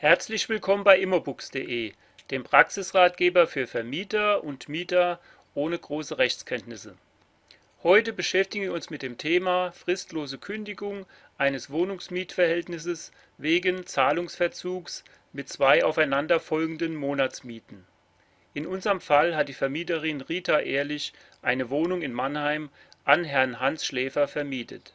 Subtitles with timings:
[0.00, 1.92] Herzlich willkommen bei immobooks.de,
[2.30, 5.18] dem Praxisratgeber für Vermieter und Mieter
[5.54, 6.96] ohne große Rechtskenntnisse.
[7.82, 11.04] Heute beschäftigen wir uns mit dem Thema fristlose Kündigung
[11.36, 17.84] eines Wohnungsmietverhältnisses wegen Zahlungsverzugs mit zwei aufeinanderfolgenden Monatsmieten.
[18.54, 21.12] In unserem Fall hat die Vermieterin Rita Ehrlich
[21.42, 22.70] eine Wohnung in Mannheim
[23.04, 24.94] an Herrn Hans Schläfer vermietet.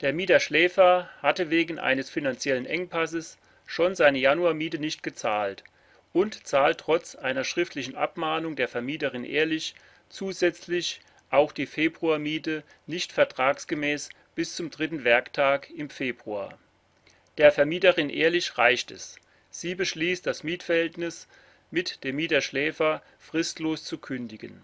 [0.00, 3.36] Der Mieter Schläfer hatte wegen eines finanziellen Engpasses
[3.72, 5.64] schon seine Januarmiete nicht gezahlt
[6.12, 9.74] und zahlt trotz einer schriftlichen Abmahnung der Vermieterin Ehrlich
[10.10, 16.58] zusätzlich auch die Februarmiete nicht vertragsgemäß bis zum dritten Werktag im Februar.
[17.38, 19.16] Der Vermieterin Ehrlich reicht es.
[19.48, 21.26] Sie beschließt, das Mietverhältnis
[21.70, 24.62] mit dem Mieter Schläfer fristlos zu kündigen.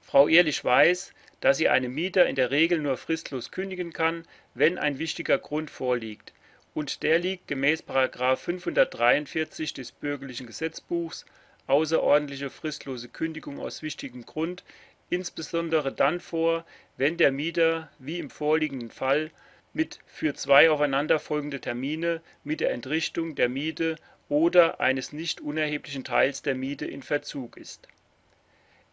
[0.00, 4.78] Frau Ehrlich weiß, dass sie einem Mieter in der Regel nur fristlos kündigen kann, wenn
[4.78, 6.32] ein wichtiger Grund vorliegt,
[6.76, 7.84] und der liegt gemäß§
[8.36, 11.24] 543 des Bürgerlichen Gesetzbuchs
[11.68, 14.62] (außerordentliche fristlose Kündigung aus wichtigem Grund)
[15.08, 16.66] insbesondere dann vor,
[16.98, 19.30] wenn der Mieter, wie im vorliegenden Fall,
[19.72, 23.96] mit für zwei aufeinanderfolgende Termine mit der Entrichtung der Miete
[24.28, 27.88] oder eines nicht unerheblichen Teils der Miete in Verzug ist.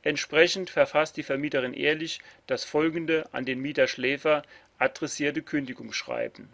[0.04, 4.44] Entsprechend verfasst die Vermieterin Ehrlich das folgende an den Mieter Schläfer
[4.78, 6.48] adressierte Kündigungsschreiben.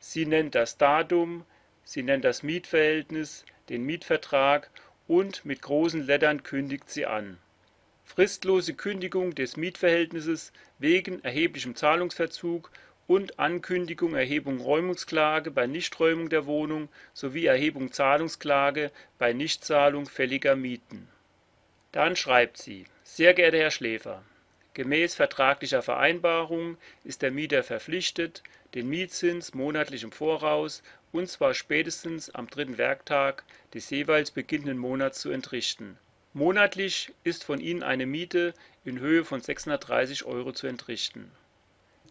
[0.00, 1.44] Sie nennt das Datum,
[1.84, 4.70] sie nennt das Mietverhältnis, den Mietvertrag
[5.06, 7.38] und mit großen Lettern kündigt sie an.
[8.04, 12.72] Fristlose Kündigung des Mietverhältnisses wegen erheblichem Zahlungsverzug
[13.06, 21.08] und Ankündigung Erhebung Räumungsklage bei Nichträumung der Wohnung sowie Erhebung Zahlungsklage bei Nichtzahlung fälliger Mieten.
[21.92, 24.22] Dann schreibt sie: Sehr geehrter Herr Schläfer,
[24.74, 28.42] gemäß vertraglicher Vereinbarung ist der Mieter verpflichtet,
[28.74, 30.82] den Mietzins monatlich im Voraus
[31.12, 35.98] und zwar spätestens am dritten Werktag des jeweils beginnenden Monats zu entrichten.
[36.32, 38.54] Monatlich ist von Ihnen eine Miete
[38.84, 41.32] in Höhe von 630 Euro zu entrichten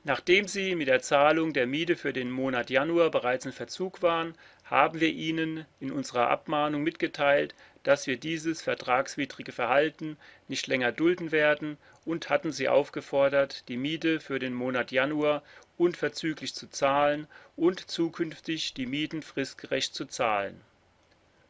[0.05, 4.33] Nachdem Sie mit der Zahlung der Miete für den Monat Januar bereits in Verzug waren,
[4.63, 10.15] haben wir Ihnen in unserer Abmahnung mitgeteilt, dass wir dieses vertragswidrige Verhalten
[10.47, 15.43] nicht länger dulden werden und hatten Sie aufgefordert, die Miete für den Monat Januar
[15.77, 17.27] unverzüglich zu zahlen
[17.57, 20.61] und zukünftig die Mieten fristgerecht zu zahlen.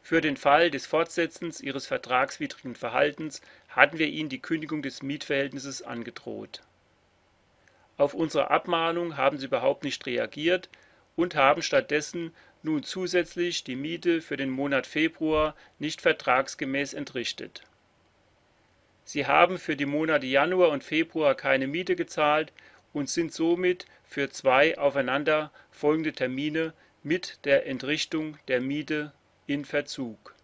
[0.02, 5.84] Für den Fall des Fortsetzens Ihres vertragswidrigen Verhaltens hatten wir Ihnen die Kündigung des Mietverhältnisses
[5.84, 6.64] angedroht
[8.00, 10.70] auf unsere Abmahnung haben sie überhaupt nicht reagiert
[11.18, 12.34] und haben stattdessen
[12.64, 17.64] nun zusätzlich die Miete für den Monat Februar nicht vertragsgemäß entrichtet.
[19.04, 22.54] Sie haben für die Monate Januar und Februar keine Miete gezahlt
[22.94, 26.74] und sind somit für zwei aufeinander folgende Termine
[27.04, 29.12] mit der Entrichtung der Miete
[29.46, 30.36] in Verzug.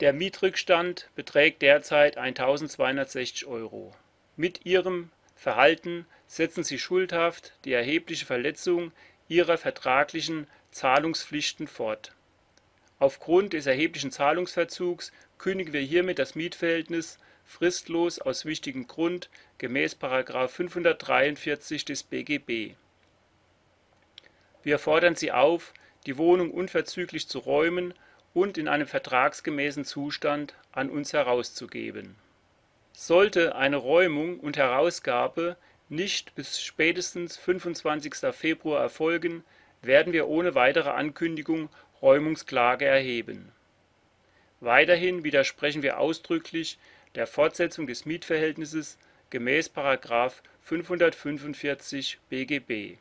[0.00, 3.94] Der Mietrückstand beträgt derzeit 1260 Euro.
[4.36, 8.90] Mit ihrem Verhalten setzen sie schuldhaft die erhebliche Verletzung
[9.28, 12.12] ihrer vertraglichen Zahlungspflichten fort.
[12.98, 19.96] Aufgrund des erheblichen Zahlungsverzugs kündigen wir hiermit das Mietverhältnis fristlos aus wichtigem Grund gemäß§
[20.48, 22.74] 543 des BGB.
[24.62, 25.74] Wir fordern Sie auf,
[26.06, 27.94] die Wohnung unverzüglich zu räumen
[28.32, 32.16] und in einem vertragsgemäßen Zustand an uns herauszugeben
[32.98, 35.58] sollte eine Räumung und Herausgabe
[35.90, 38.14] nicht bis spätestens 25.
[38.32, 39.44] Februar erfolgen,
[39.82, 41.68] werden wir ohne weitere Ankündigung
[42.00, 43.52] Räumungsklage erheben.
[44.60, 46.78] Weiterhin widersprechen wir ausdrücklich
[47.14, 48.96] der Fortsetzung des Mietverhältnisses
[49.28, 49.70] gemäß§
[50.62, 52.96] 545 BGB.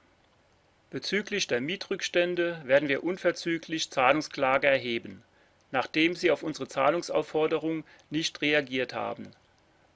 [0.90, 5.24] Bezüglich der Mietrückstände werden wir unverzüglich Zahlungsklage erheben,
[5.72, 9.32] nachdem Sie auf unsere Zahlungsaufforderung nicht reagiert haben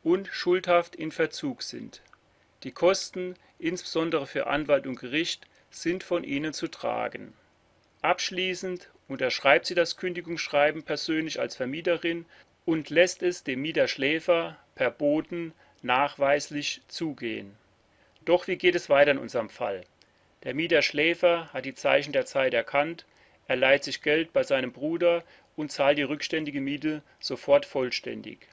[0.04, 2.02] und schuldhaft in Verzug sind.
[2.64, 7.34] Die Kosten, insbesondere für Anwalt und Gericht, sind von Ihnen zu tragen.
[8.02, 12.26] Abschließend unterschreibt sie das Kündigungsschreiben persönlich als Vermieterin
[12.66, 17.56] und lässt es dem Mieter Schläfer per Boten nachweislich zugehen.
[18.26, 19.84] Doch wie geht es weiter in unserem Fall?
[20.44, 23.06] Der Mieter Schläfer hat die Zeichen der Zeit erkannt,
[23.48, 25.24] er leiht sich Geld bei seinem Bruder
[25.56, 28.48] und zahlt die rückständige Miete sofort vollständig.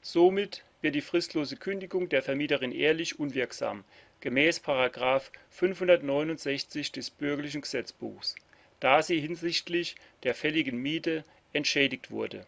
[0.00, 3.84] Somit wird die fristlose Kündigung der Vermieterin Ehrlich unwirksam
[4.20, 4.60] gemäß§
[5.50, 8.34] 569 des Bürgerlichen Gesetzbuchs,
[8.80, 12.46] da sie hinsichtlich der fälligen Miete entschädigt wurde.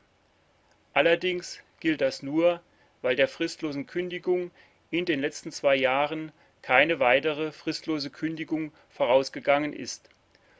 [0.92, 2.60] Allerdings gilt das nur,
[3.02, 4.50] weil der fristlosen Kündigung
[4.90, 6.32] in den letzten zwei Jahren
[6.62, 10.10] keine weitere fristlose Kündigung vorausgegangen ist.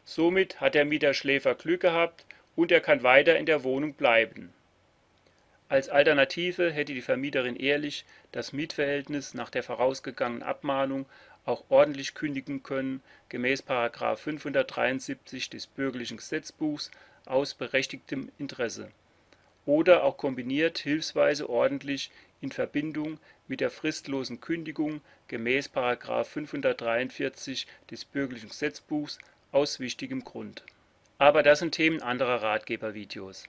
[0.05, 2.25] Somit hat der Mieter-Schläfer Glück gehabt
[2.57, 4.53] und er kann weiter in der Wohnung bleiben.
[5.71, 11.07] Als Alternative hätte die Vermieterin ehrlich das Mietverhältnis nach der vorausgegangenen Abmahnung
[11.45, 13.63] auch ordentlich kündigen können gemäß§
[14.17, 16.91] 573 des Bürgerlichen Gesetzbuchs
[17.25, 18.91] aus berechtigtem Interesse
[19.65, 25.71] oder auch kombiniert hilfsweise ordentlich in Verbindung mit der fristlosen Kündigung gemäß§
[26.25, 29.21] 543 des Bürgerlichen Gesetzbuchs
[29.53, 30.65] aus wichtigem Grund.
[31.19, 33.45] Aber das sind Themen anderer Ratgebervideos.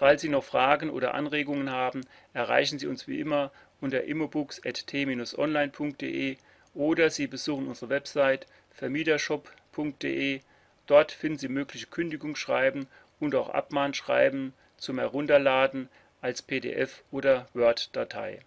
[0.00, 3.52] Falls Sie noch Fragen oder Anregungen haben, erreichen Sie uns wie immer
[3.82, 6.36] unter immobooks.t-online.de
[6.72, 10.40] oder Sie besuchen unsere Website vermietershop.de.
[10.86, 12.86] Dort finden Sie mögliche Kündigungsschreiben
[13.20, 15.90] und auch Abmahnschreiben zum Herunterladen
[16.22, 18.40] als PDF oder Word-Datei.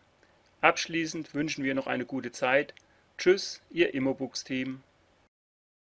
[0.62, 2.74] Abschließend wünschen wir noch eine gute Zeit.
[3.20, 4.82] Tschüss, Ihr Immobooks-Team.